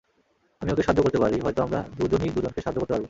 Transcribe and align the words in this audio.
আমি 0.61 0.69
ওকে 0.71 0.83
সাহায্য 0.83 1.01
করতে 1.03 1.19
পারি, 1.19 1.37
হয়তো 1.39 1.59
আমরা 1.63 1.79
দুজনই 1.97 2.29
দুজনকে 2.29 2.61
সাহায্য 2.61 2.79
করতে 2.79 2.93
পারব। 2.93 2.99